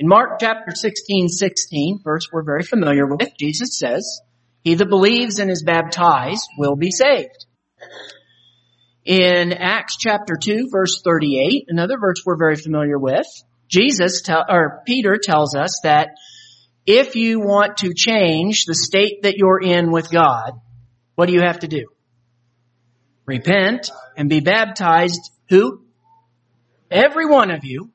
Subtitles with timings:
[0.00, 4.22] In Mark chapter 16, 16, verse we're very familiar with, Jesus says,
[4.64, 7.44] He that believes and is baptized will be saved.
[9.04, 13.26] In Acts chapter 2, verse 38, another verse we're very familiar with,
[13.68, 16.12] Jesus tell, or Peter tells us that
[16.86, 20.52] if you want to change the state that you're in with God,
[21.14, 21.88] what do you have to do?
[23.26, 25.30] Repent and be baptized.
[25.50, 25.84] Who?
[26.90, 27.90] Every one of you.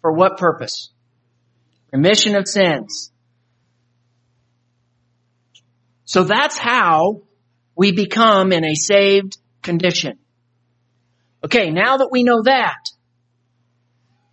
[0.00, 0.93] For what purpose?
[1.94, 3.12] Remission of sins.
[6.04, 7.22] So that's how
[7.76, 10.18] we become in a saved condition.
[11.44, 12.80] Okay, now that we know that,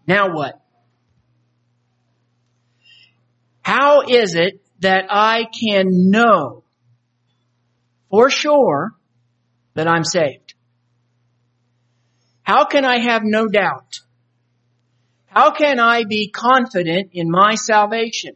[0.08, 0.60] now what?
[3.62, 6.64] How is it that I can know
[8.10, 8.90] for sure
[9.76, 10.56] that I'm saved?
[12.42, 14.00] How can I have no doubt?
[15.32, 18.36] How can I be confident in my salvation?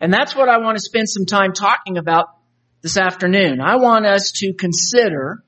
[0.00, 2.26] And that's what I want to spend some time talking about
[2.82, 3.60] this afternoon.
[3.60, 5.44] I want us to consider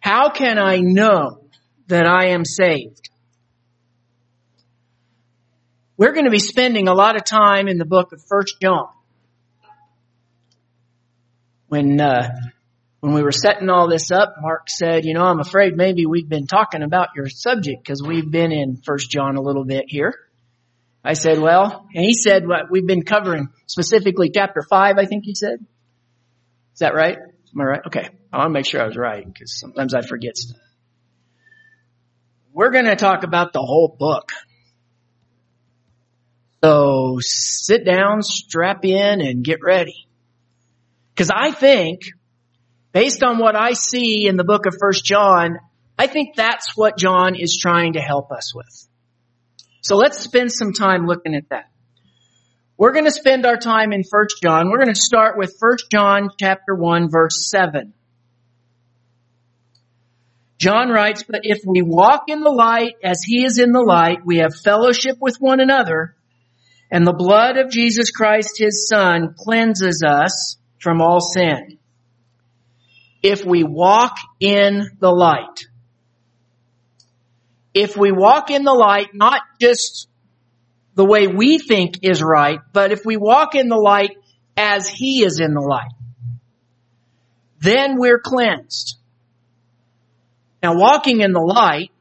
[0.00, 1.44] how can I know
[1.86, 3.08] that I am saved?
[5.96, 8.88] We're going to be spending a lot of time in the book of First John.
[11.68, 12.30] When uh,
[13.00, 16.28] when we were setting all this up, Mark said, "You know, I'm afraid maybe we've
[16.28, 20.14] been talking about your subject because we've been in First John a little bit here."
[21.04, 25.24] I said, "Well," and he said, "What we've been covering specifically chapter five, I think
[25.24, 25.64] he said.
[26.74, 27.16] Is that right?
[27.18, 27.80] Am I right?
[27.86, 30.60] Okay, I want to make sure I was right because sometimes I forget stuff.
[32.52, 34.32] We're going to talk about the whole book."
[36.64, 40.08] So sit down, strap in, and get ready.
[41.14, 42.00] Because I think,
[42.92, 45.58] based on what I see in the book of First John,
[45.98, 48.88] I think that's what John is trying to help us with.
[49.82, 51.70] So let's spend some time looking at that.
[52.76, 54.70] We're going to spend our time in First John.
[54.70, 57.92] We're going to start with First John chapter 1 verse 7.
[60.58, 64.18] John writes, but if we walk in the light as he is in the light,
[64.24, 66.16] we have fellowship with one another,
[66.90, 71.78] and the blood of Jesus Christ, his son, cleanses us from all sin.
[73.22, 75.66] If we walk in the light.
[77.74, 80.08] If we walk in the light, not just
[80.94, 84.16] the way we think is right, but if we walk in the light
[84.56, 85.92] as he is in the light,
[87.60, 88.96] then we're cleansed.
[90.62, 91.92] Now walking in the light,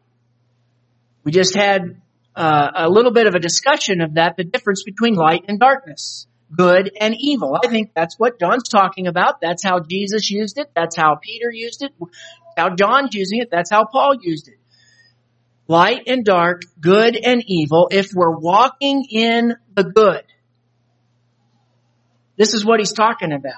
[1.23, 2.01] we just had
[2.35, 6.27] uh, a little bit of a discussion of that, the difference between light and darkness,
[6.55, 7.57] good and evil.
[7.63, 9.41] I think that's what John's talking about.
[9.41, 10.71] That's how Jesus used it.
[10.75, 11.93] That's how Peter used it.
[12.55, 13.49] How John's using it.
[13.51, 14.59] That's how Paul used it.
[15.67, 17.89] Light and dark, good and evil.
[17.91, 20.23] If we're walking in the good,
[22.37, 23.53] this is what he's talking about.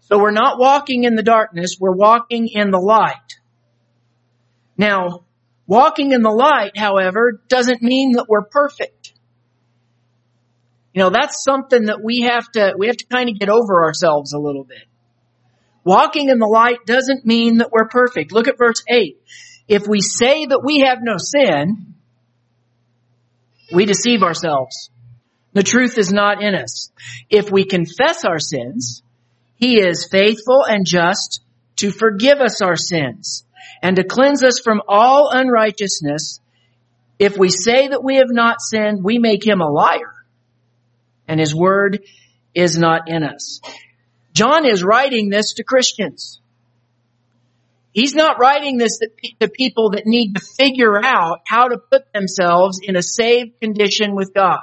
[0.00, 3.40] So we're not walking in the darkness, we're walking in the light.
[4.76, 5.24] Now,
[5.66, 9.03] Walking in the light, however, doesn't mean that we're perfect.
[10.94, 13.82] You know, that's something that we have to, we have to kind of get over
[13.82, 14.84] ourselves a little bit.
[15.82, 18.32] Walking in the light doesn't mean that we're perfect.
[18.32, 19.20] Look at verse 8.
[19.66, 21.94] If we say that we have no sin,
[23.72, 24.90] we deceive ourselves.
[25.52, 26.90] The truth is not in us.
[27.28, 29.02] If we confess our sins,
[29.56, 31.42] He is faithful and just
[31.76, 33.44] to forgive us our sins
[33.82, 36.40] and to cleanse us from all unrighteousness.
[37.18, 40.13] If we say that we have not sinned, we make him a liar
[41.28, 42.04] and his word
[42.54, 43.60] is not in us.
[44.32, 46.40] John is writing this to Christians.
[47.92, 48.98] He's not writing this
[49.40, 54.16] to people that need to figure out how to put themselves in a saved condition
[54.16, 54.60] with God.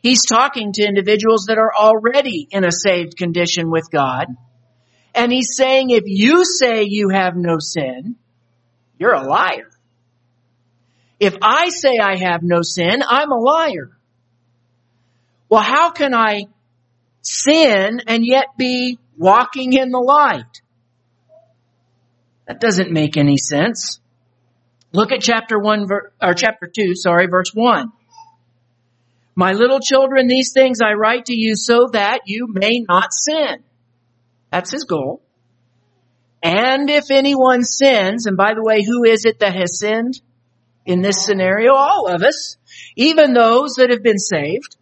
[0.00, 4.28] He's talking to individuals that are already in a saved condition with God
[5.14, 8.16] and he's saying if you say you have no sin,
[8.98, 9.70] you're a liar.
[11.18, 13.90] If I say I have no sin, I'm a liar.
[15.50, 16.44] Well, how can I
[17.22, 20.62] sin and yet be walking in the light?
[22.46, 24.00] That doesn't make any sense.
[24.92, 25.88] Look at chapter 1
[26.22, 27.92] or chapter 2, sorry, verse 1.
[29.34, 33.64] My little children, these things I write to you so that you may not sin.
[34.52, 35.20] That's his goal.
[36.42, 40.20] And if anyone sins, and by the way, who is it that has sinned
[40.86, 41.74] in this scenario?
[41.74, 42.56] All of us,
[42.96, 44.76] even those that have been saved.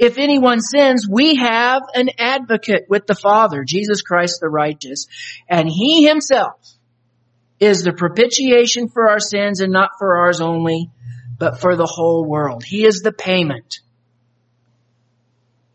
[0.00, 5.06] If anyone sins, we have an advocate with the Father, Jesus Christ the righteous,
[5.46, 6.58] and he himself
[7.60, 10.90] is the propitiation for our sins and not for ours only,
[11.38, 12.64] but for the whole world.
[12.64, 13.80] He is the payment.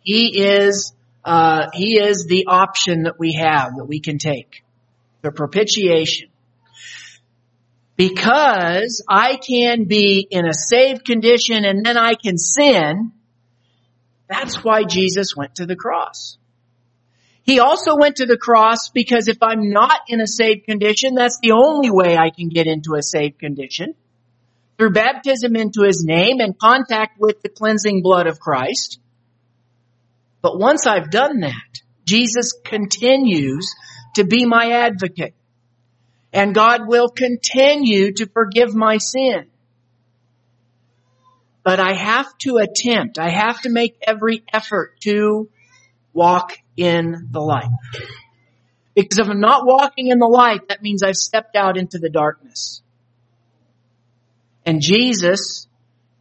[0.02, 4.64] He is, uh, he is the option that we have that we can take.
[5.22, 6.30] The propitiation.
[7.96, 13.12] Because I can be in a saved condition and then I can sin,
[14.28, 16.38] that's why Jesus went to the cross.
[17.44, 21.40] He also went to the cross because if I'm not in a saved condition, that's
[21.42, 23.94] the only way I can get into a saved condition.
[24.78, 29.00] Through baptism into His name and contact with the cleansing blood of Christ.
[30.42, 33.74] But once I've done that, Jesus continues
[34.16, 35.36] to be my advocate.
[36.34, 39.48] And God will continue to forgive my sin.
[41.66, 45.50] But I have to attempt, I have to make every effort to
[46.14, 47.72] walk in the light.
[48.96, 52.12] Because if I'm not walking in the light, that means I've stepped out into the
[52.12, 52.84] darkness.
[54.64, 55.68] And Jesus,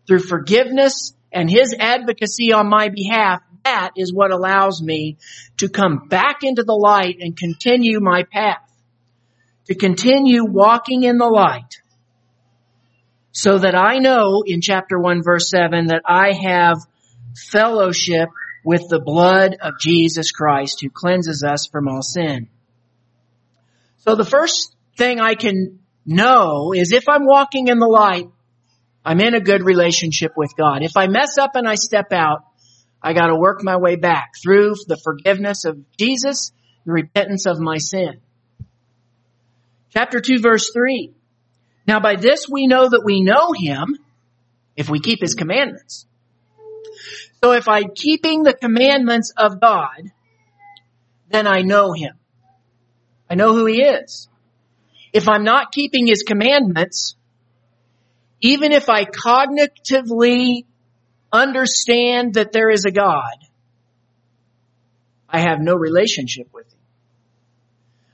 [0.06, 5.19] through forgiveness and His advocacy on my behalf, that is what allows me
[5.58, 8.62] to come back into the light and continue my path.
[9.67, 11.82] To continue walking in the light.
[13.35, 16.79] So that I know in chapter 1 verse 7 that I have
[17.51, 18.29] fellowship
[18.65, 22.49] with the blood of Jesus Christ who cleanses us from all sin.
[23.99, 28.29] So the first thing I can know is if I'm walking in the light,
[29.05, 30.83] I'm in a good relationship with God.
[30.83, 32.45] If I mess up and I step out,
[33.03, 36.53] I gotta work my way back through the forgiveness of Jesus,
[36.87, 38.21] the repentance of my sin.
[39.91, 41.13] Chapter 2 verse 3.
[41.87, 43.99] Now by this we know that we know Him
[44.77, 46.07] if we keep His commandments.
[47.43, 50.11] So if I'm keeping the commandments of God,
[51.29, 52.15] then I know Him.
[53.29, 54.29] I know who He is.
[55.13, 57.17] If I'm not keeping His commandments,
[58.41, 60.65] even if I cognitively
[61.33, 63.37] understand that there is a God,
[65.29, 66.79] I have no relationship with Him.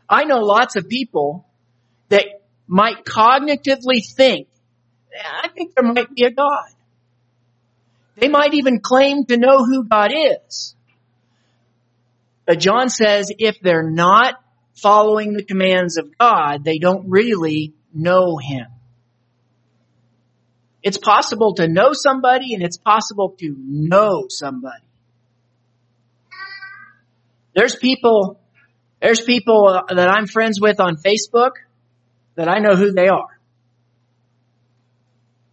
[0.09, 1.47] I know lots of people
[2.09, 2.27] that
[2.71, 4.47] might cognitively think,
[5.13, 6.69] I think there might be a God.
[8.15, 10.77] They might even claim to know who God is.
[12.47, 14.37] But John says if they're not
[14.75, 18.67] following the commands of God, they don't really know Him.
[20.81, 24.85] It's possible to know somebody and it's possible to know somebody.
[27.53, 28.39] There's people,
[29.03, 31.53] there's people uh, that I'm friends with on Facebook
[32.41, 33.39] that I know who they are.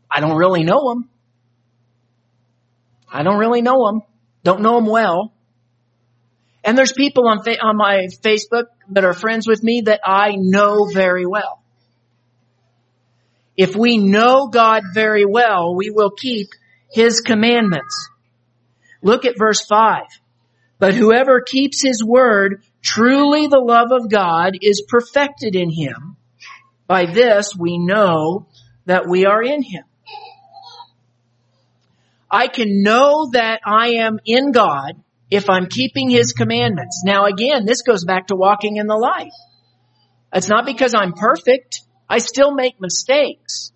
[0.09, 1.09] I don't really know them.
[3.11, 4.03] I don't really know them.
[4.45, 5.33] Don't know them well.
[6.63, 10.35] And there's people on, fa- on my Facebook that are friends with me that I
[10.37, 11.61] know very well.
[13.57, 16.47] If we know God very well, we will keep
[16.89, 18.07] His commandments.
[19.01, 20.03] Look at verse 5.
[20.79, 26.15] But whoever keeps His word, truly the love of God is perfected in him.
[26.87, 28.47] By this we know
[28.85, 29.83] that we are in Him.
[32.31, 37.03] I can know that I am in God if I'm keeping His commandments.
[37.05, 39.31] Now again, this goes back to walking in the light.
[40.33, 41.81] It's not because I'm perfect.
[42.09, 43.71] I still make mistakes.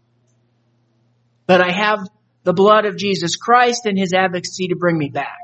[1.47, 2.07] But I have
[2.43, 5.37] the blood of Jesus Christ and His advocacy to bring me back.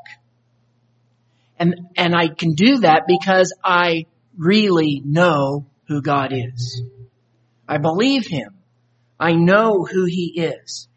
[1.59, 4.05] And, and I can do that because I
[4.37, 6.81] really know who God is.
[7.67, 8.55] I believe Him.
[9.19, 10.87] I know who He is.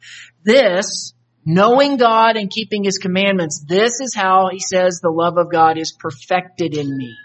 [0.45, 5.51] This knowing God and keeping His commandments, this is how He says the love of
[5.51, 7.17] God is perfected in me.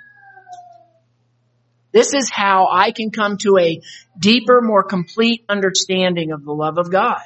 [1.91, 3.79] This is how I can come to a
[4.19, 7.21] deeper, more complete understanding of the love of God.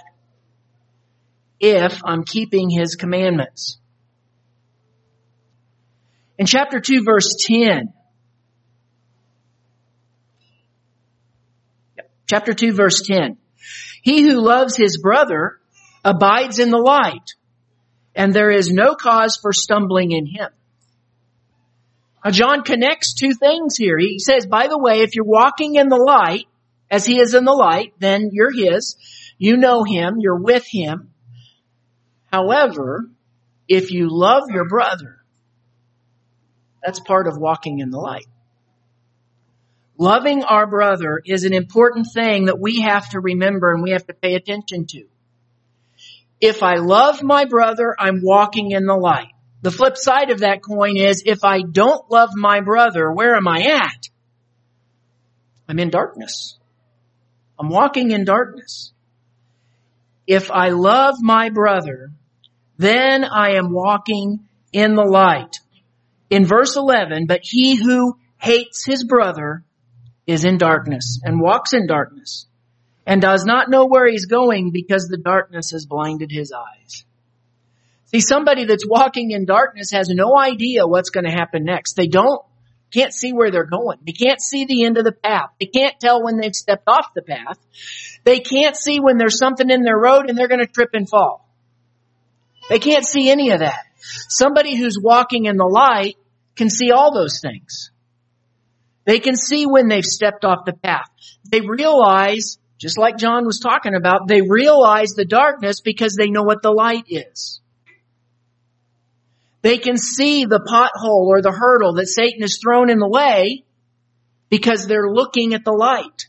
[1.59, 3.79] If I'm keeping His commandments.
[6.37, 7.93] In chapter 2 verse 10,
[12.29, 13.37] chapter 2 verse 10,
[14.03, 15.59] he who loves his brother
[16.05, 17.33] abides in the light,
[18.15, 20.49] and there is no cause for stumbling in him.
[22.23, 23.97] Now John connects two things here.
[23.97, 26.45] He says, by the way, if you're walking in the light,
[26.91, 28.95] as he is in the light, then you're his.
[29.37, 31.11] You know him, you're with him.
[32.31, 33.09] However,
[33.67, 35.17] if you love your brother,
[36.83, 38.25] that's part of walking in the light.
[40.01, 44.07] Loving our brother is an important thing that we have to remember and we have
[44.07, 45.03] to pay attention to.
[46.39, 49.33] If I love my brother, I'm walking in the light.
[49.61, 53.45] The flip side of that coin is if I don't love my brother, where am
[53.45, 54.07] I at?
[55.67, 56.57] I'm in darkness.
[57.59, 58.93] I'm walking in darkness.
[60.25, 62.11] if I love my brother,
[62.77, 65.57] then I am walking in the light.
[66.29, 69.65] In verse 11, but he who hates his brother
[70.29, 72.45] is in darkness and walks in darkness
[73.07, 77.03] and does not know where he's going because the darkness has blinded his eyes.
[78.05, 81.95] See, somebody that's walking in darkness has no idea what's going to happen next.
[81.95, 82.43] They don't,
[82.93, 83.97] can't see where they're going.
[84.05, 85.49] They can't see the end of the path.
[85.59, 87.57] They can't tell when they've stepped off the path.
[88.23, 91.09] They can't see when there's something in their road and they're going to trip and
[91.09, 91.49] fall.
[92.69, 93.85] They can't see any of that.
[93.97, 96.17] Somebody who's walking in the light
[96.55, 97.89] can see all those things.
[99.09, 101.07] They can see when they've stepped off the path.
[101.51, 106.43] They realize, just like John was talking about, they realize the darkness because they know
[106.43, 107.59] what the light is.
[109.63, 113.63] They can see the pothole or the hurdle that Satan has thrown in the way
[114.51, 116.27] because they're looking at the light.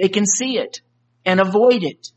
[0.00, 0.80] They can see it
[1.24, 2.08] and avoid it.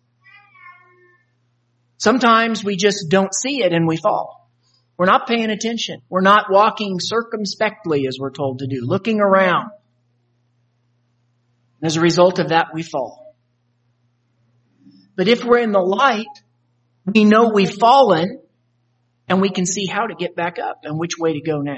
[1.98, 4.39] Sometimes we just don't see it and we fall.
[5.00, 6.02] We're not paying attention.
[6.10, 9.72] We're not walking circumspectly as we're told to do, looking around.
[11.80, 13.34] And as a result of that, we fall.
[15.16, 16.28] But if we're in the light,
[17.06, 18.42] we know we've fallen
[19.30, 21.78] and we can see how to get back up and which way to go now.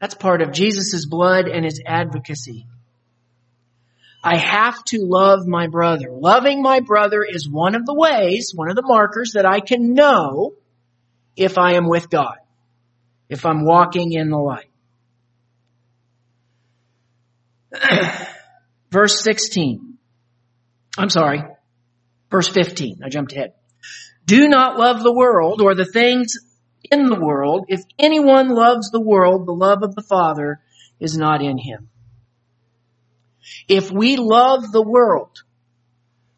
[0.00, 2.66] That's part of Jesus' blood and his advocacy.
[4.24, 6.08] I have to love my brother.
[6.10, 9.94] Loving my brother is one of the ways, one of the markers that I can
[9.94, 10.56] know
[11.36, 12.36] if I am with God,
[13.28, 14.70] if I'm walking in the light.
[18.90, 19.98] Verse 16.
[20.98, 21.42] I'm sorry.
[22.30, 23.00] Verse 15.
[23.04, 23.54] I jumped ahead.
[24.26, 26.34] Do not love the world or the things
[26.90, 27.66] in the world.
[27.68, 30.60] If anyone loves the world, the love of the Father
[30.98, 31.88] is not in him.
[33.68, 35.42] If we love the world,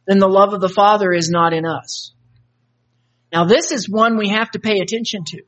[0.06, 2.11] then the love of the Father is not in us.
[3.32, 5.42] Now this is one we have to pay attention to.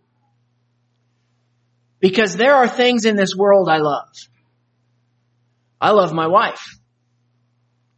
[2.01, 4.09] Because there are things in this world I love.
[5.81, 6.79] I love my wife.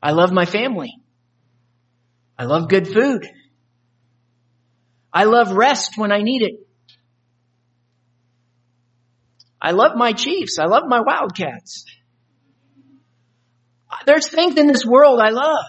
[0.02, 0.92] I love my family.
[2.38, 3.26] I love good food.
[5.12, 6.66] I love rest when I need it.
[9.60, 10.58] I love my Chiefs.
[10.58, 11.86] I love my Wildcats.
[14.04, 15.64] There's things in this world I love.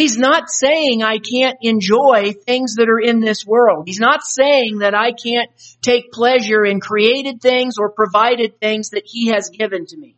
[0.00, 3.82] He's not saying I can't enjoy things that are in this world.
[3.86, 5.50] He's not saying that I can't
[5.82, 10.16] take pleasure in created things or provided things that He has given to me.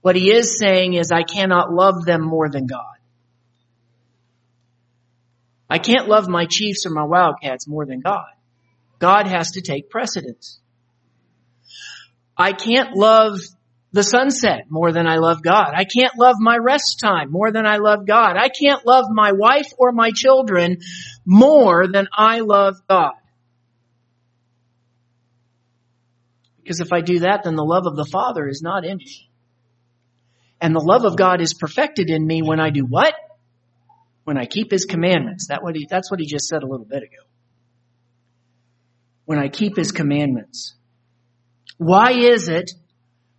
[0.00, 2.96] What He is saying is I cannot love them more than God.
[5.70, 8.32] I can't love my Chiefs or my Wildcats more than God.
[8.98, 10.58] God has to take precedence.
[12.36, 13.38] I can't love
[13.96, 15.72] the sunset more than I love God.
[15.74, 18.36] I can't love my rest time more than I love God.
[18.36, 20.78] I can't love my wife or my children
[21.24, 23.14] more than I love God.
[26.62, 29.28] Because if I do that, then the love of the Father is not in me.
[30.60, 33.14] And the love of God is perfected in me when I do what?
[34.26, 35.46] when I keep his commandments.
[35.46, 37.22] That what he, that's what he just said a little bit ago.
[39.24, 40.74] When I keep his commandments.
[41.78, 42.72] Why is it,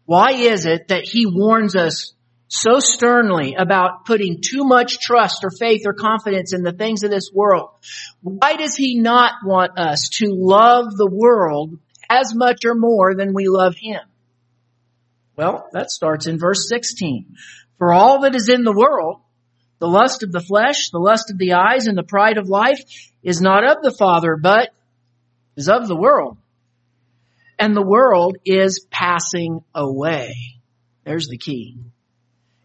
[0.08, 2.14] why is it that he warns us
[2.48, 7.12] so sternly about putting too much trust or faith or confidence in the things of
[7.12, 7.72] this world?
[8.22, 11.78] Why does he not want us to love the world
[12.10, 14.00] as much or more than we love him?
[15.36, 17.36] Well, that starts in verse 16.
[17.78, 19.20] For all that is in the world,
[19.80, 22.80] the lust of the flesh, the lust of the eyes, and the pride of life
[23.24, 24.70] is not of the Father, but
[25.58, 26.38] is of the world.
[27.60, 30.36] And the world is passing away.
[31.04, 31.78] There's the key.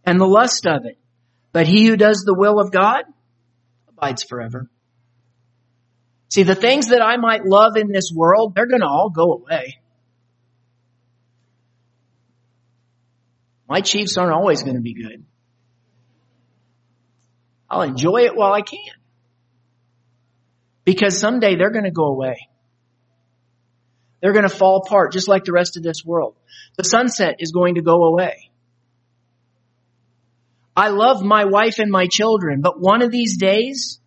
[0.05, 0.97] And the lust of it.
[1.51, 3.03] But he who does the will of God
[3.89, 4.69] abides forever.
[6.29, 9.79] See, the things that I might love in this world, they're gonna all go away.
[13.69, 15.25] My Chiefs aren't always gonna be good.
[17.73, 18.79] I'll enjoy it while I can.
[20.85, 22.35] Because someday they're going to go away.
[24.23, 26.37] They're going to fall apart just like the rest of this world.
[26.77, 28.49] The sunset is going to go away.
[30.77, 33.99] I love my wife and my children, but one of these days,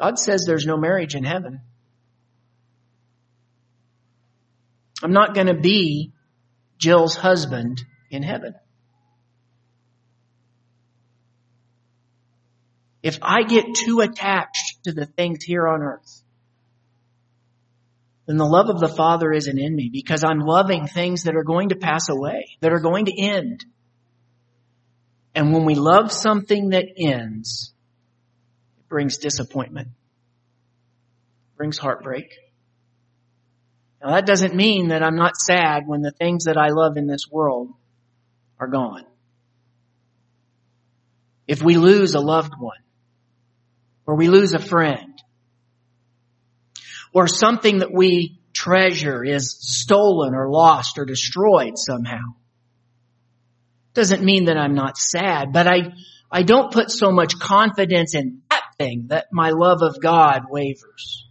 [0.00, 1.60] God says there's no marriage in heaven.
[5.02, 6.14] I'm not going to be
[6.78, 8.54] Jill's husband in heaven.
[13.02, 16.22] If I get too attached to the things here on earth,
[18.28, 21.44] then the love of the Father isn't in me because I'm loving things that are
[21.44, 23.64] going to pass away, that are going to end.
[25.34, 27.72] And when we love something that ends,
[28.78, 29.88] it brings disappointment,
[31.56, 32.34] brings heartbreak.
[34.04, 37.06] Now that doesn't mean that I'm not sad when the things that I love in
[37.06, 37.70] this world
[38.60, 39.06] are gone.
[41.46, 42.76] If we lose a loved one,
[44.04, 45.07] or we lose a friend,
[47.12, 52.34] or something that we treasure is stolen or lost or destroyed somehow.
[53.94, 55.92] Doesn't mean that I'm not sad, but I,
[56.30, 61.26] I don't put so much confidence in that thing that my love of God wavers.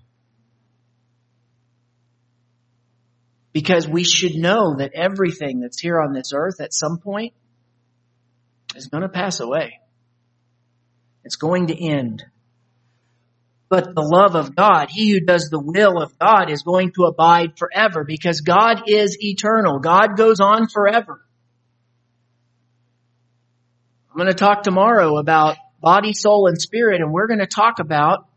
[3.53, 7.33] Because we should know that everything that's here on this earth at some point
[8.75, 9.79] is going to pass away.
[11.23, 12.23] It's going to end.
[13.69, 17.03] But the love of God, he who does the will of God is going to
[17.03, 19.79] abide forever because God is eternal.
[19.79, 21.21] God goes on forever.
[24.09, 27.79] I'm going to talk tomorrow about body, soul, and spirit, and we're going to talk
[27.79, 28.27] about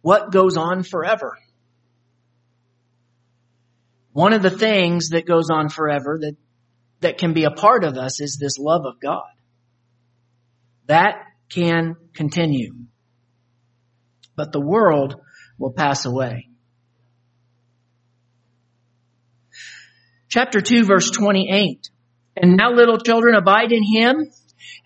[0.00, 1.36] what goes on forever.
[4.12, 6.36] One of the things that goes on forever that,
[7.00, 9.30] that can be a part of us is this love of God.
[10.86, 12.74] That can continue
[14.38, 15.20] but the world
[15.58, 16.48] will pass away.
[20.28, 21.90] Chapter 2 verse 28.
[22.36, 24.30] And now little children abide in him,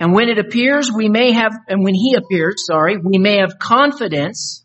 [0.01, 3.59] and when it appears we may have, and when he appears, sorry, we may have
[3.59, 4.65] confidence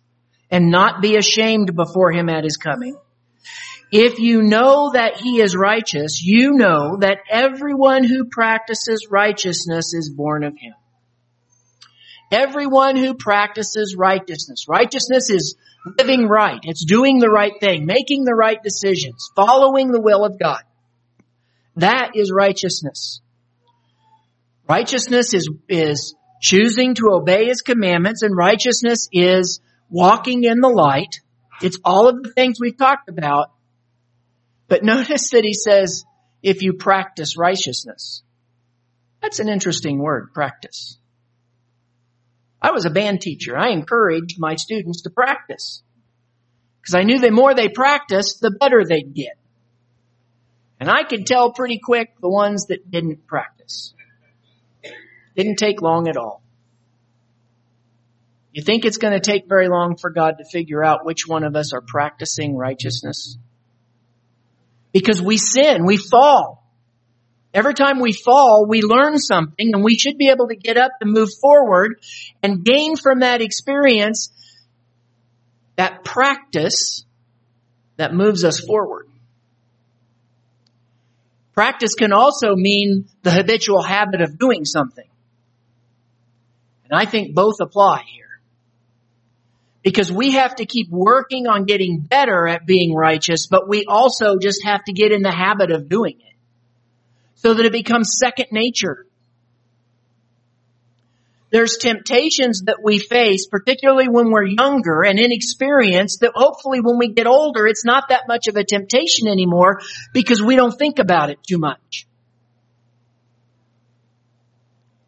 [0.49, 2.95] and not be ashamed before him at his coming.
[3.91, 10.09] If you know that he is righteous, you know that everyone who practices righteousness is
[10.09, 10.73] born of him.
[12.31, 14.65] Everyone who practices righteousness.
[14.67, 15.55] Righteousness is
[15.97, 16.59] living right.
[16.63, 20.61] It's doing the right thing, making the right decisions, following the will of God.
[21.77, 23.21] That is righteousness.
[24.67, 31.21] Righteousness is, is choosing to obey His commandments and righteousness is walking in the light.
[31.61, 33.51] It's all of the things we've talked about.
[34.67, 36.03] But notice that He says,
[36.43, 38.23] if you practice righteousness.
[39.21, 40.96] That's an interesting word, practice.
[42.67, 43.57] I was a band teacher.
[43.57, 45.81] I encouraged my students to practice.
[46.81, 49.37] Because I knew the more they practiced, the better they'd get.
[50.77, 53.93] And I could tell pretty quick the ones that didn't practice.
[55.37, 56.41] Didn't take long at all.
[58.51, 61.45] You think it's going to take very long for God to figure out which one
[61.45, 63.37] of us are practicing righteousness?
[64.91, 66.66] Because we sin, we fall.
[67.53, 70.91] Every time we fall, we learn something and we should be able to get up
[71.01, 71.99] and move forward
[72.43, 74.31] and gain from that experience
[75.75, 77.05] that practice
[77.95, 79.07] that moves us forward.
[81.53, 85.07] Practice can also mean the habitual habit of doing something.
[86.89, 88.25] And I think both apply here.
[89.81, 94.37] Because we have to keep working on getting better at being righteous, but we also
[94.37, 96.36] just have to get in the habit of doing it
[97.37, 99.05] so that it becomes second nature.
[101.49, 107.13] There's temptations that we face, particularly when we're younger and inexperienced, that hopefully when we
[107.13, 109.79] get older, it's not that much of a temptation anymore
[110.13, 112.05] because we don't think about it too much.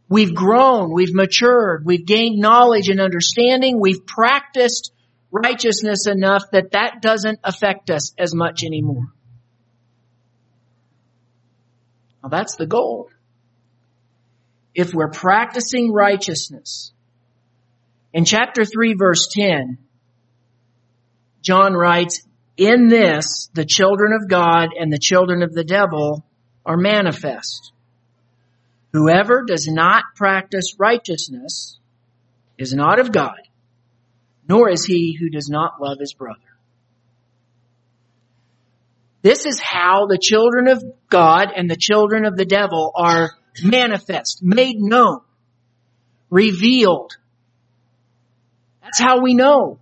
[0.08, 4.92] We've grown, we've matured, we've gained knowledge and understanding, we've practiced
[5.32, 9.12] righteousness enough that that doesn't affect us as much anymore.
[12.24, 13.10] Now that's the goal.
[14.76, 16.92] If we're practicing righteousness,
[18.14, 19.78] in chapter 3 verse 10,
[21.42, 22.22] John writes,
[22.58, 26.26] in this, the children of God and the children of the devil
[26.66, 27.72] are manifest.
[28.92, 31.80] Whoever does not practice righteousness
[32.58, 33.40] is not of God,
[34.48, 36.40] nor is he who does not love his brother.
[39.22, 44.40] This is how the children of God and the children of the devil are manifest,
[44.42, 45.20] made known,
[46.30, 47.12] revealed.
[48.82, 49.80] That's how we know.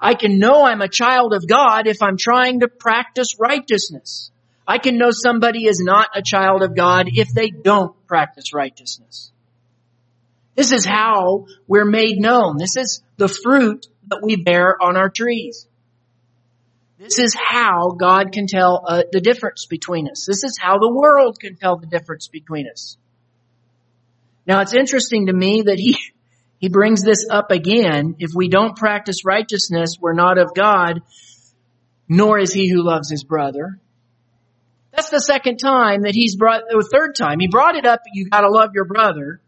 [0.00, 4.30] I can know I'm a child of God if I'm trying to practice righteousness.
[4.66, 9.32] I can know somebody is not a child of God if they don't practice righteousness.
[10.54, 12.56] This is how we're made known.
[12.56, 15.66] This is the fruit that we bear on our trees.
[17.00, 20.26] This is how God can tell uh, the difference between us.
[20.26, 22.98] This is how the world can tell the difference between us.
[24.46, 25.96] Now it's interesting to me that he,
[26.58, 28.16] he brings this up again.
[28.18, 31.00] If we don't practice righteousness, we're not of God.
[32.10, 33.78] nor is he who loves his brother.
[34.90, 37.38] That's the second time that he's brought, the third time.
[37.38, 39.40] He brought it up, you gotta love your brother.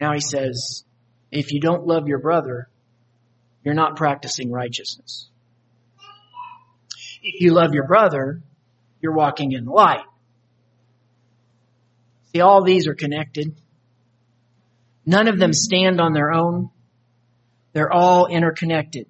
[0.00, 0.84] Now he says,
[1.32, 2.68] if you don't love your brother,
[3.68, 5.28] you're not practicing righteousness.
[7.22, 8.40] If you love your brother,
[9.02, 10.06] you're walking in light.
[12.32, 13.54] See, all these are connected.
[15.04, 16.70] None of them stand on their own.
[17.74, 19.06] They're all interconnected.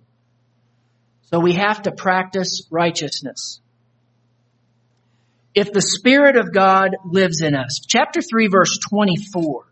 [1.30, 3.60] So we have to practice righteousness.
[5.54, 7.80] If the Spirit of God lives in us.
[7.86, 9.67] Chapter 3 verse 24.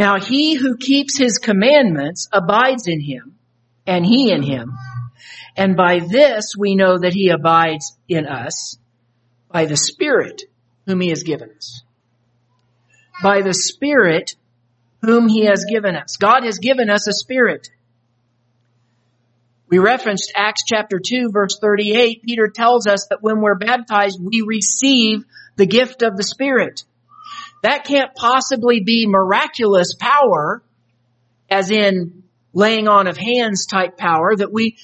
[0.00, 3.36] Now he who keeps his commandments abides in him,
[3.86, 4.72] and he in him.
[5.58, 8.78] And by this we know that he abides in us,
[9.52, 10.44] by the Spirit
[10.86, 11.82] whom he has given us.
[13.22, 14.36] By the Spirit
[15.02, 16.16] whom he has given us.
[16.16, 17.68] God has given us a Spirit.
[19.68, 22.22] We referenced Acts chapter 2 verse 38.
[22.22, 26.84] Peter tells us that when we're baptized, we receive the gift of the Spirit.
[27.62, 30.62] That can't possibly be miraculous power,
[31.50, 34.76] as in laying on of hands type power that we,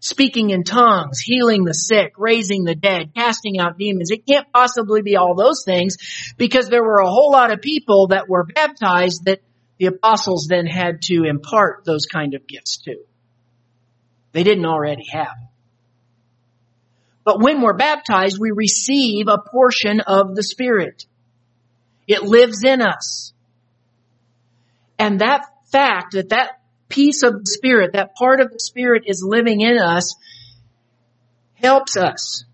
[0.00, 4.10] speaking in tongues, healing the sick, raising the dead, casting out demons.
[4.10, 5.96] It can't possibly be all those things
[6.36, 9.40] because there were a whole lot of people that were baptized that
[9.78, 12.96] the apostles then had to impart those kind of gifts to.
[14.32, 15.36] They didn't already have.
[17.24, 21.06] But when we're baptized, we receive a portion of the Spirit.
[22.06, 23.32] It lives in us.
[24.98, 29.24] And that fact that that piece of the Spirit, that part of the Spirit is
[29.26, 30.14] living in us
[31.54, 32.44] helps us.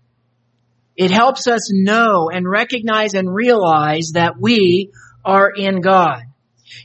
[0.95, 4.91] It helps us know and recognize and realize that we
[5.23, 6.23] are in God.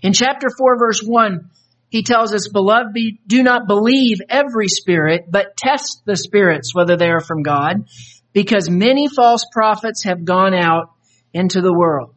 [0.03, 1.51] In chapter 4 verse 1,
[1.89, 6.97] he tells us, beloved, be, do not believe every spirit, but test the spirits whether
[6.97, 7.89] they are from God,
[8.33, 10.91] because many false prophets have gone out
[11.33, 12.16] into the world.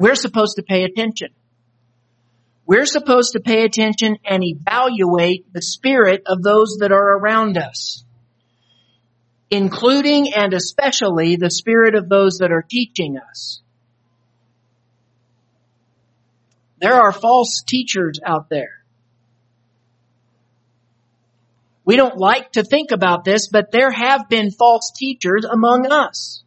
[0.00, 1.28] We're supposed to pay attention.
[2.64, 8.02] We're supposed to pay attention and evaluate the spirit of those that are around us,
[9.50, 13.60] including and especially the spirit of those that are teaching us.
[16.80, 18.82] There are false teachers out there.
[21.84, 26.42] We don't like to think about this, but there have been false teachers among us.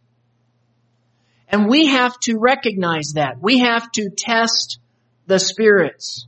[1.54, 3.40] And we have to recognize that.
[3.40, 4.80] We have to test
[5.28, 6.26] the spirits.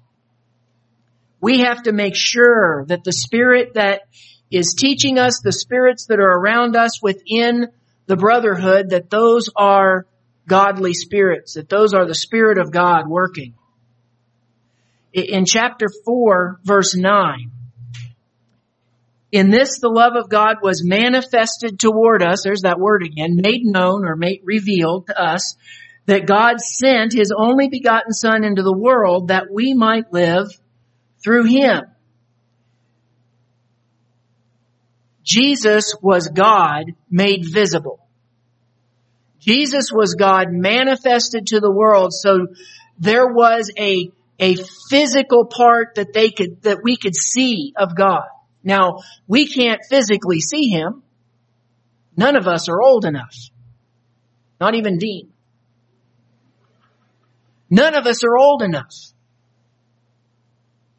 [1.42, 4.02] We have to make sure that the spirit that
[4.52, 7.70] is teaching us, the spirits that are around us within
[8.06, 10.06] the brotherhood, that those are
[10.48, 13.56] godly spirits, that those are the spirit of God working.
[15.12, 17.52] In chapter 4 verse 9,
[19.36, 22.43] in this, the love of God was manifested toward us.
[22.43, 25.58] There's that word again, made known or made revealed to us
[26.06, 30.48] that God sent his only begotten son into the world that we might live
[31.21, 31.82] through him.
[35.21, 38.08] Jesus was God made visible.
[39.41, 42.13] Jesus was God manifested to the world.
[42.13, 42.48] So
[43.00, 44.56] there was a, a
[44.89, 48.28] physical part that they could, that we could see of God.
[48.65, 51.04] Now, we can't physically see him.
[52.17, 53.36] None of us are old enough.
[54.60, 55.32] Not even Dean.
[57.69, 58.93] None of us are old enough.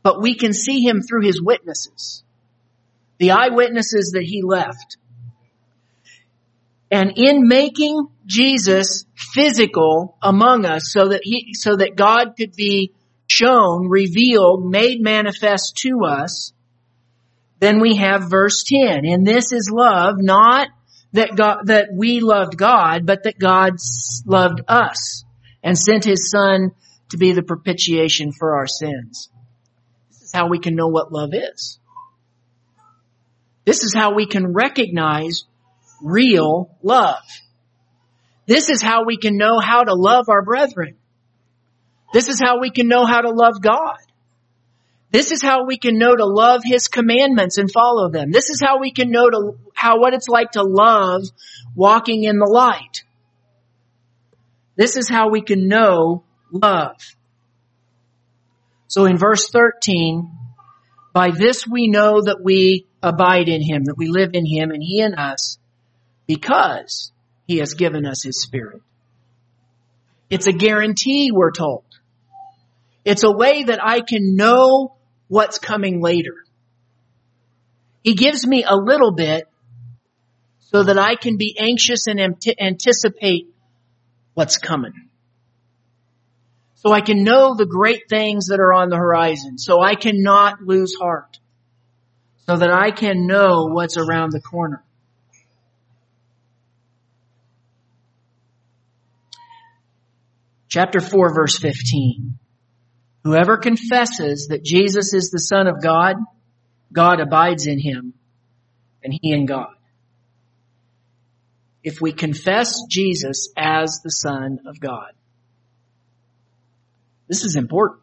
[0.04, 2.22] But we can see him through his witnesses.
[3.18, 4.98] The eyewitnesses that he left.
[6.88, 12.92] And in making Jesus physical among us so that he, so that God could be
[13.26, 16.52] shown, revealed, made manifest to us,
[17.58, 19.04] then we have verse 10.
[19.04, 20.68] And this is love, not
[21.12, 23.74] that God, that we loved God, but that God
[24.26, 25.24] loved us
[25.62, 26.72] and sent his son
[27.10, 29.30] to be the propitiation for our sins.
[30.10, 31.78] This is how we can know what love is.
[33.64, 35.44] This is how we can recognize
[36.02, 37.24] real love.
[38.46, 40.96] This is how we can know how to love our brethren.
[42.12, 43.96] This is how we can know how to love God.
[45.16, 48.32] This is how we can know to love His commandments and follow them.
[48.32, 51.22] This is how we can know to, how, what it's like to love
[51.74, 53.02] walking in the light.
[54.76, 56.98] This is how we can know love.
[58.88, 60.30] So in verse 13,
[61.14, 64.82] by this we know that we abide in Him, that we live in Him and
[64.82, 65.56] He in us,
[66.26, 67.10] because
[67.46, 68.82] He has given us His Spirit.
[70.28, 71.84] It's a guarantee, we're told.
[73.02, 74.95] It's a way that I can know
[75.28, 76.44] what's coming later.
[78.02, 79.48] He gives me a little bit
[80.60, 82.20] so that I can be anxious and
[82.60, 83.48] anticipate
[84.34, 84.92] what's coming.
[86.74, 89.58] So I can know the great things that are on the horizon.
[89.58, 91.38] So I cannot lose heart.
[92.46, 94.84] So that I can know what's around the corner.
[100.68, 102.38] Chapter 4 verse 15.
[103.26, 106.14] Whoever confesses that Jesus is the Son of God,
[106.92, 108.14] God abides in him
[109.02, 109.74] and he in God.
[111.82, 115.10] If we confess Jesus as the Son of God.
[117.26, 118.02] This is important.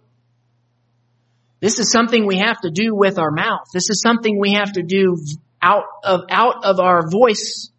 [1.62, 3.68] This is something we have to do with our mouth.
[3.74, 5.16] This is something we have to do
[5.62, 7.72] out of, out of our voice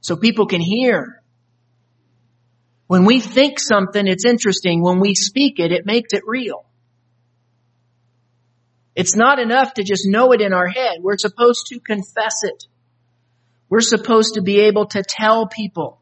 [0.00, 1.20] so people can hear.
[2.86, 4.80] When we think something, it's interesting.
[4.80, 6.66] When we speak it, it makes it real.
[8.94, 10.98] It's not enough to just know it in our head.
[11.00, 12.64] We're supposed to confess it.
[13.68, 16.00] We're supposed to be able to tell people.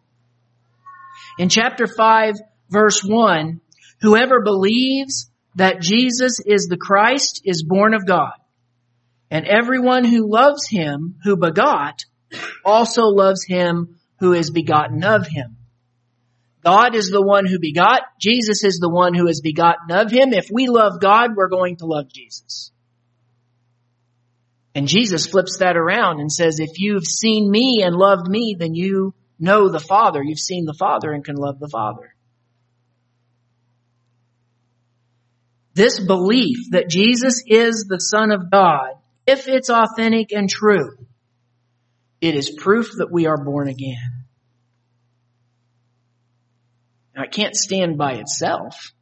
[1.38, 2.35] In chapter 5
[2.68, 3.61] verse 1,
[4.00, 8.33] whoever believes that Jesus is the Christ is born of God.
[9.31, 12.05] And everyone who loves him who begot
[12.64, 15.57] also loves him who is begotten of him.
[16.64, 18.02] God is the one who begot.
[18.20, 20.33] Jesus is the one who is begotten of him.
[20.33, 22.71] If we love God, we're going to love Jesus.
[24.74, 28.74] And Jesus flips that around and says, if you've seen me and loved me, then
[28.74, 30.22] you know the Father.
[30.22, 32.14] You've seen the Father and can love the Father.
[35.74, 38.90] This belief that Jesus is the Son of God,
[39.26, 40.96] if it's authentic and true,
[42.20, 44.24] it is proof that we are born again.
[47.14, 48.92] Now, it can't stand by itself.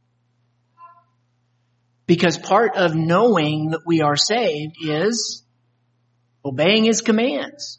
[2.06, 5.44] Because part of knowing that we are saved is
[6.44, 7.79] obeying his commands,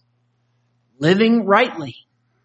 [1.00, 1.96] living rightly,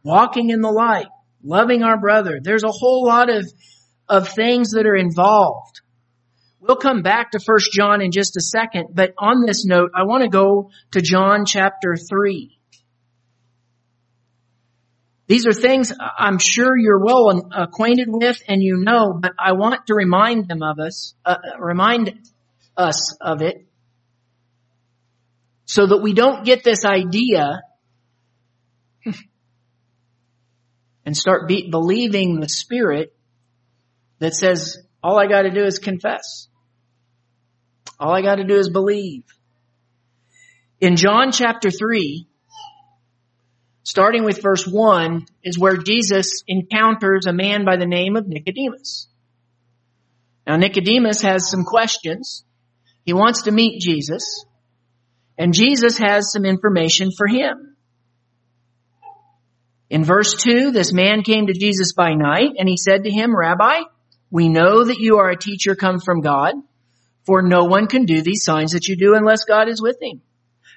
[0.03, 1.09] walking in the light,
[1.43, 2.41] loving our brother.
[2.43, 3.47] There's a whole lot of,
[4.09, 5.81] of things that are involved.
[6.61, 10.05] We'll come back to 1 John in just a second, but on this note, I
[10.05, 12.59] want to go to John chapter 3.
[15.29, 19.89] These are things I'm sure you're well acquainted with and you know, but I want
[19.89, 22.15] to remind them of us, uh, remind
[22.77, 23.66] us of it
[25.67, 27.61] so that we don't get this idea
[31.05, 33.15] and start be- believing the spirit
[34.21, 36.49] that says all I got to do is confess.
[37.99, 39.25] All I got to do is believe.
[40.81, 42.27] In John chapter 3,
[43.83, 49.09] starting with verse 1, is where Jesus encounters a man by the name of Nicodemus.
[50.47, 52.45] Now Nicodemus has some questions.
[53.05, 54.45] He wants to meet Jesus.
[55.39, 57.77] And Jesus has some information for him.
[59.89, 63.37] In verse 2, this man came to Jesus by night and he said to him,
[63.37, 63.83] Rabbi,
[64.31, 66.55] we know that you are a teacher come from God,
[67.25, 70.23] for no one can do these signs that you do unless God is with him.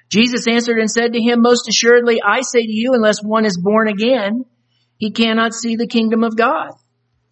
[0.08, 3.58] Jesus answered and said to him, Most assuredly, I say to you, unless one is
[3.58, 4.44] born again,
[4.96, 6.70] he cannot see the kingdom of God.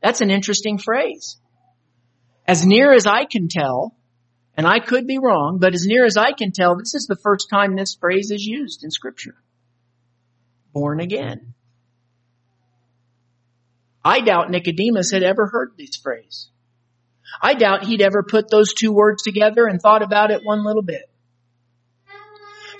[0.00, 1.38] That's an interesting phrase.
[2.46, 3.97] As near as I can tell,
[4.58, 7.14] and I could be wrong, but as near as I can tell, this is the
[7.14, 9.36] first time this phrase is used in scripture.
[10.72, 11.54] Born again.
[14.04, 16.48] I doubt Nicodemus had ever heard this phrase.
[17.40, 20.82] I doubt he'd ever put those two words together and thought about it one little
[20.82, 21.08] bit.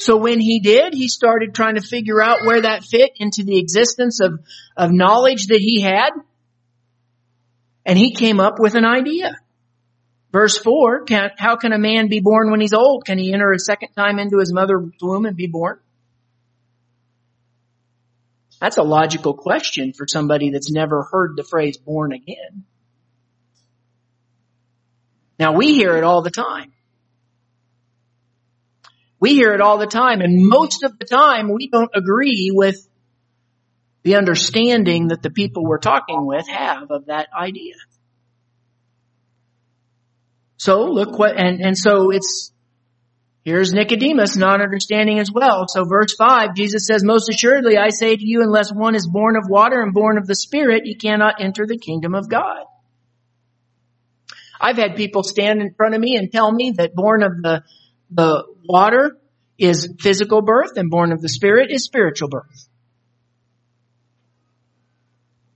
[0.01, 3.57] So when he did, he started trying to figure out where that fit into the
[3.57, 4.41] existence of,
[4.77, 6.11] of knowledge that he had.
[7.87, 9.37] And he came up with an idea.
[10.31, 13.07] Verse 4, can, how can a man be born when he's old?
[13.07, 15.79] Can he enter a second time into his mother's womb and be born?
[18.61, 22.65] That's a logical question for somebody that's never heard the phrase born again.
[25.39, 26.73] Now we hear it all the time.
[29.21, 32.77] We hear it all the time and most of the time we don't agree with
[34.03, 37.75] the understanding that the people we're talking with have of that idea.
[40.59, 42.53] So look what, and, and so it's,
[43.45, 45.67] here's Nicodemus not understanding as well.
[45.69, 49.37] So verse 5, Jesus says, Most assuredly I say to you, unless one is born
[49.37, 52.65] of water and born of the Spirit, he cannot enter the kingdom of God.
[54.61, 57.63] I've had people stand in front of me and tell me that born of the,
[58.11, 59.17] the water
[59.59, 62.69] is physical birth and born of the Spirit is spiritual birth.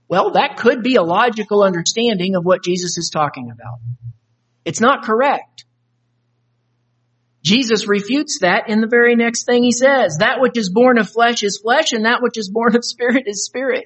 [0.07, 3.79] Well, that could be a logical understanding of what Jesus is talking about.
[4.65, 5.65] It's not correct.
[7.43, 10.17] Jesus refutes that in the very next thing he says.
[10.19, 13.25] That which is born of flesh is flesh and that which is born of spirit
[13.27, 13.85] is spirit.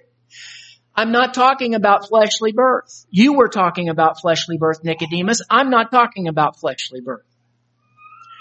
[0.95, 3.05] I'm not talking about fleshly birth.
[3.09, 5.41] You were talking about fleshly birth, Nicodemus.
[5.49, 7.25] I'm not talking about fleshly birth.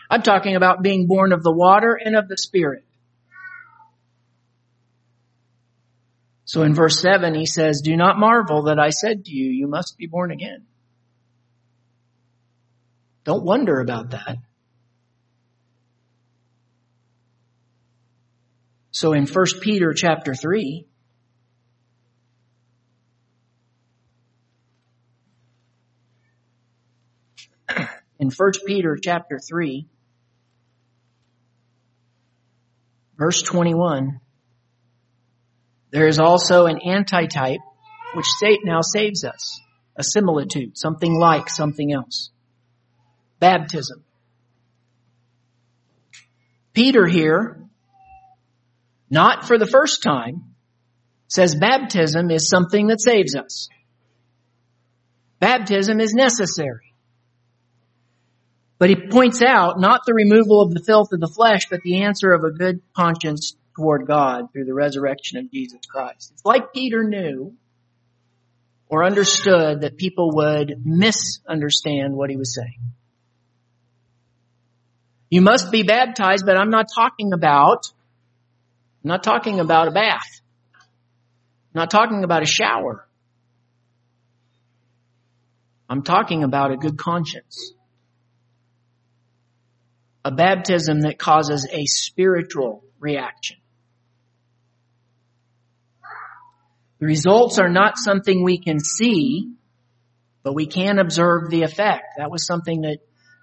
[0.09, 2.85] I'm talking about being born of the water and of the spirit.
[6.45, 9.67] So in verse 7 he says, Do not marvel that I said to you, you
[9.67, 10.65] must be born again.
[13.27, 14.39] Don't wonder about that.
[18.93, 20.87] So in 1 Peter chapter 3,
[28.21, 29.89] in 1 Peter chapter 3,
[33.19, 34.21] verse 21,
[35.91, 37.59] there is also an antitype
[38.15, 38.27] which
[38.65, 39.61] now saves us,
[39.97, 42.31] a similitude, something like something else.
[43.39, 44.05] Baptism.
[46.73, 47.67] Peter here
[49.11, 50.55] not for the first time,
[51.29, 53.69] says baptism is something that saves us.
[55.39, 56.95] Baptism is necessary.
[58.79, 62.03] But he points out not the removal of the filth of the flesh, but the
[62.03, 66.33] answer of a good conscience toward God through the resurrection of Jesus Christ.
[66.33, 67.55] It's like Peter knew
[68.89, 72.93] or understood that people would misunderstand what he was saying.
[75.29, 77.87] You must be baptized, but I'm not talking about
[79.07, 80.41] I'm not talking about a bath.
[80.75, 83.07] I'm not talking about a shower.
[85.89, 87.73] I'm talking about a good conscience.
[90.25, 93.59] A baptism that causes a spiritual reaction.
[96.99, 99.53] The results are not something we can see,
[100.43, 102.15] but we can observe the effect.
[102.17, 102.99] That was something that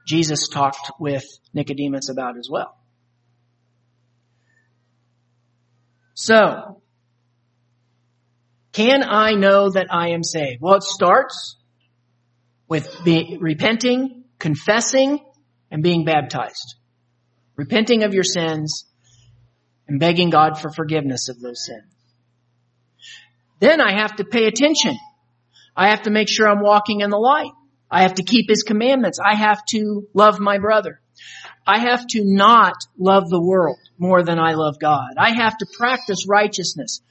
[0.06, 2.78] Jesus talked with Nicodemus about as well.
[6.14, 6.82] So,
[8.72, 10.62] can I know that I am saved?
[10.62, 11.58] Well, it starts
[12.68, 15.20] with repenting, confessing,
[15.72, 16.76] and being baptized.
[17.56, 18.86] Repenting of your sins
[19.88, 21.94] and begging God for forgiveness of those sins.
[23.60, 24.98] Then I have to pay attention.
[25.76, 27.52] I have to make sure I'm walking in the light.
[27.94, 29.20] I have to keep His commandments.
[29.24, 31.00] I have to love my brother.
[31.66, 35.12] I have to not love the world more than I love God.
[35.18, 37.02] I have to practice righteousness.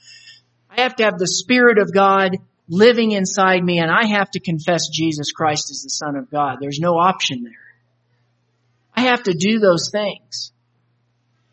[0.69, 2.37] I have to have the Spirit of God
[2.69, 6.57] living inside me and I have to confess Jesus Christ as the Son of God.
[6.61, 7.53] There's no option there.
[8.95, 10.53] I have to do those things.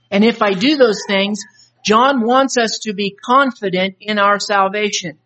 [0.10, 1.40] And if I do those things,
[1.86, 5.20] John wants us to be confident in our salvation.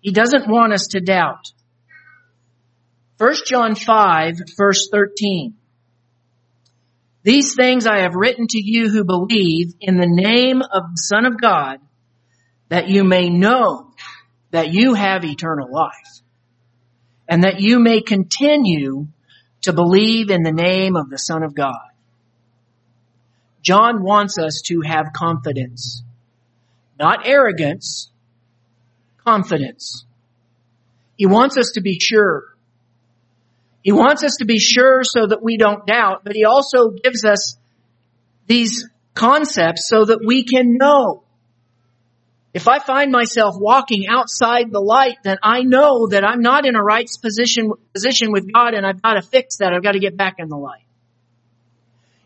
[0.00, 1.52] He doesn't want us to doubt.
[3.18, 5.54] 1 John 5 verse 13.
[7.22, 11.24] These things I have written to you who believe in the name of the Son
[11.24, 11.78] of God,
[12.68, 13.92] that you may know
[14.50, 16.20] that you have eternal life,
[17.28, 19.06] and that you may continue
[19.62, 21.88] to believe in the name of the Son of God.
[23.62, 26.02] John wants us to have confidence,
[26.98, 28.10] not arrogance,
[29.24, 30.04] confidence.
[31.16, 32.53] He wants us to be sure
[33.84, 37.22] he wants us to be sure so that we don't doubt, but he also gives
[37.22, 37.56] us
[38.46, 41.22] these concepts so that we can know.
[42.54, 46.76] If I find myself walking outside the light, then I know that I'm not in
[46.76, 49.74] a right position, position with God and I've got to fix that.
[49.74, 50.84] I've got to get back in the light.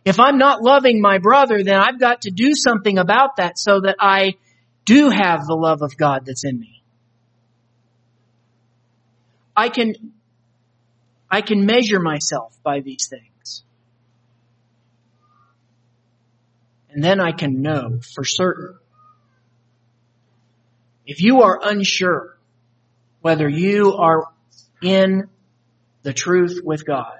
[0.04, 3.80] If I'm not loving my brother, then I've got to do something about that so
[3.80, 4.34] that I
[4.84, 6.82] do have the love of God that's in me.
[9.56, 10.12] I can
[11.30, 13.64] I can measure myself by these things.
[16.90, 18.78] And then I can know for certain.
[21.06, 22.38] If you are unsure
[23.20, 24.24] whether you are
[24.82, 25.28] in
[26.02, 27.18] the truth with God,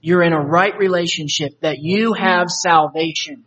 [0.00, 3.44] you're in a right relationship, that you have salvation.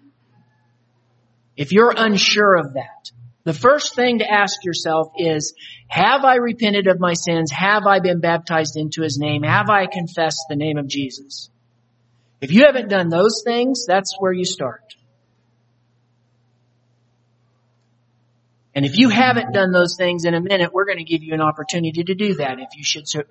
[1.56, 3.12] If you're unsure of that,
[3.50, 5.56] the first thing to ask yourself is,
[5.88, 7.50] have I repented of my sins?
[7.52, 9.42] Have I been baptized into his name?
[9.42, 11.50] Have I confessed the name of Jesus?
[12.42, 14.84] If you haven't done those things, that's where you start.
[18.76, 21.34] And if you haven't done those things in a minute, we're going to give you
[21.34, 23.24] an opportunity to do that if you should so,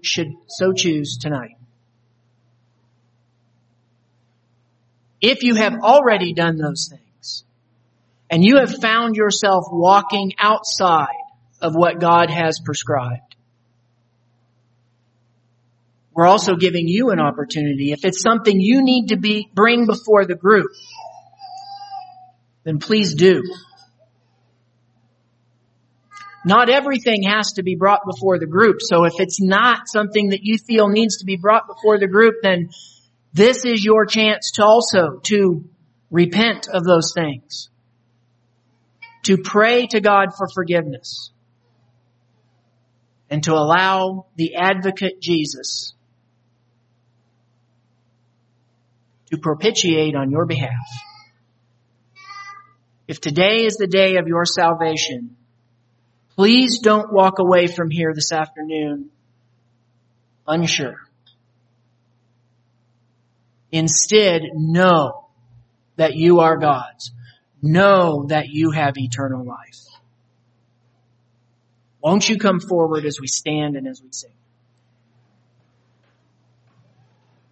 [0.00, 1.56] should so choose tonight.
[5.20, 7.05] If you have already done those things,
[8.30, 11.14] and you have found yourself walking outside
[11.60, 13.36] of what God has prescribed,
[16.12, 17.92] we're also giving you an opportunity.
[17.92, 20.70] If it's something you need to be, bring before the group,
[22.64, 23.42] then please do.
[26.46, 28.76] Not everything has to be brought before the group.
[28.80, 32.36] So if it's not something that you feel needs to be brought before the group,
[32.42, 32.70] then
[33.34, 35.68] this is your chance to also to
[36.10, 37.68] repent of those things.
[39.26, 41.30] To pray to God for forgiveness.
[43.28, 45.94] And to allow the advocate Jesus
[49.30, 50.70] to propitiate on your behalf.
[53.08, 55.36] If today is the day of your salvation,
[56.36, 59.10] please don't walk away from here this afternoon
[60.46, 60.96] unsure.
[63.72, 65.28] Instead, know
[65.96, 67.10] that you are God's.
[67.66, 69.80] Know that you have eternal life.
[72.00, 74.35] Won't you come forward as we stand and as we sing?